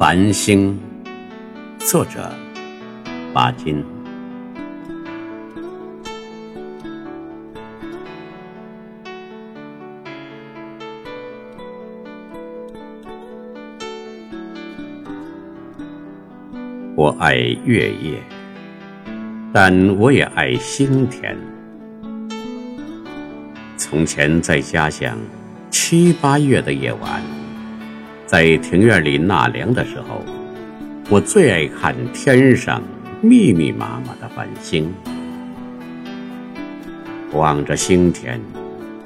[0.00, 0.80] 繁星，
[1.78, 2.32] 作者
[3.34, 3.84] 巴金。
[16.96, 17.34] 我爱
[17.66, 18.22] 月夜，
[19.52, 21.36] 但我也爱星田。
[23.76, 25.14] 从前在家乡，
[25.68, 27.22] 七八月的夜晚，
[28.30, 30.24] 在庭院里纳凉的时候，
[31.08, 32.80] 我最爱看天上
[33.20, 34.88] 密密麻麻的繁星。
[37.32, 38.40] 望着星天，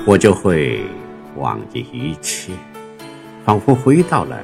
[0.05, 0.83] 我就会
[1.39, 2.53] 忘记一切，
[3.47, 4.39] 仿佛回到了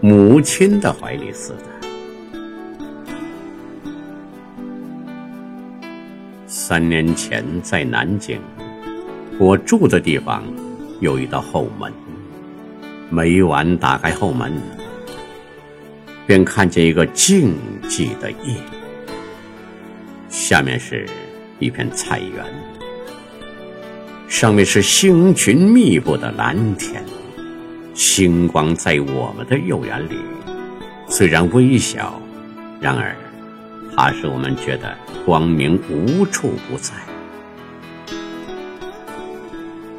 [0.00, 1.88] 母亲的怀里似的。
[6.46, 8.40] 三年前在南京，
[9.38, 10.42] 我住的地方
[11.00, 11.92] 有一道后门。
[13.14, 14.50] 每晚打开后门，
[16.26, 18.56] 便看见一个静寂的夜。
[20.30, 21.06] 下面是
[21.58, 22.42] 一片菜园，
[24.28, 27.04] 上面是星群密布的蓝天。
[27.92, 30.16] 星光在我们的幼园里，
[31.06, 32.18] 虽然微小，
[32.80, 33.14] 然而。
[33.94, 36.94] 它使我们觉得光明无处不在。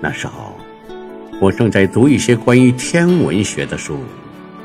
[0.02, 0.52] 那时候，
[1.39, 4.00] 我正在读一些关于天文学的书，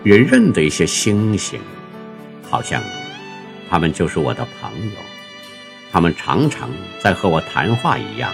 [0.04, 1.58] 也认得一些星星，
[2.48, 2.80] 好像
[3.68, 4.92] 他们就是我的朋友，
[5.90, 6.70] 他们常常
[7.02, 8.30] 在和我谈话一样。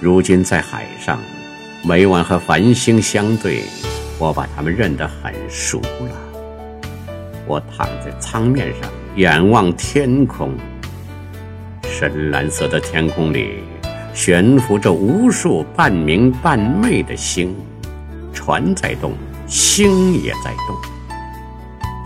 [0.00, 1.20] 如今在海上，
[1.84, 3.62] 每晚和繁星相对，
[4.18, 6.10] 我把他们认得很熟了。
[7.46, 10.52] 我躺在舱面上，仰望天空。
[11.84, 13.62] 深蓝色的天空里，
[14.14, 17.54] 悬浮着无数半明半昧的星，
[18.32, 19.12] 船在动，
[19.46, 20.76] 星也在动。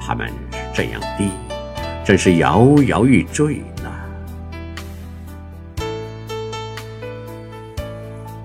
[0.05, 1.31] 它们是这样低，
[2.05, 3.91] 真是摇摇欲坠呢。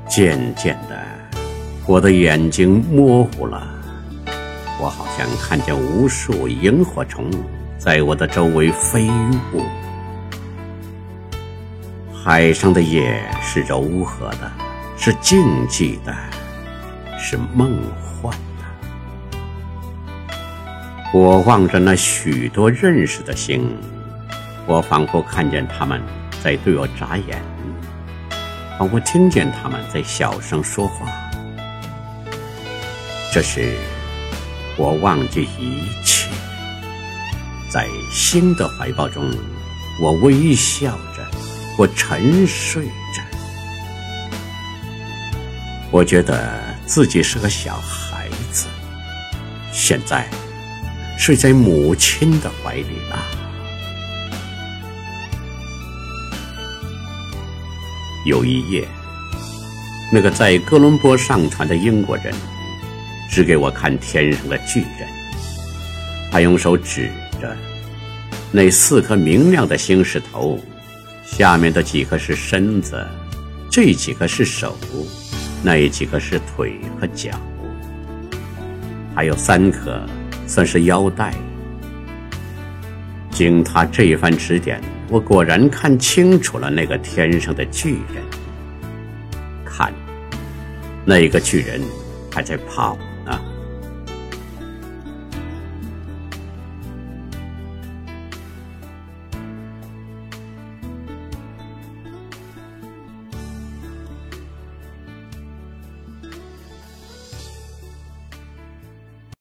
[0.07, 0.97] 渐渐的，
[1.85, 3.67] 我的眼睛模糊了。
[4.79, 7.29] 我好像看见无数萤火虫
[7.77, 9.07] 在我的周围飞
[9.53, 9.61] 舞。
[12.29, 14.51] 海上的夜是柔和的，
[14.97, 15.39] 是静
[15.69, 16.13] 寂的，
[17.17, 17.81] 是梦
[18.21, 18.65] 幻的。
[21.13, 23.73] 我望着那许多认识的星，
[24.65, 26.03] 我仿佛看见他们
[26.43, 27.41] 在对我眨眼，
[28.77, 31.07] 仿佛听见他们在小声说话。
[33.31, 33.73] 这是。
[34.75, 36.29] 我忘记一切，
[37.69, 39.23] 在星的怀抱中，
[40.03, 40.99] 我微笑，
[41.77, 43.21] 我沉睡着。
[45.91, 48.65] 我觉得自己是个小孩子，
[49.71, 50.27] 现在
[51.17, 53.23] 睡在母亲的怀里了。
[58.25, 58.87] 有一夜，
[60.11, 62.33] 那个在哥伦布上船的英国人。
[63.29, 65.07] 指给我看天上的巨人，
[66.31, 67.11] 他用手指
[67.41, 67.55] 着
[68.53, 70.57] 那四颗明亮的星是头，
[71.29, 73.05] 下面的几个是身子，
[73.69, 74.75] 这几个是手，
[75.61, 77.29] 那几个是腿和脚，
[79.13, 80.01] 还有三颗
[80.47, 81.35] 算是腰带。
[83.29, 88.23] 经他这一番指点，我果然看清楚了那个天上的巨人。
[89.63, 89.93] 看，
[91.05, 91.81] 那个巨人
[92.31, 92.97] 还在跑。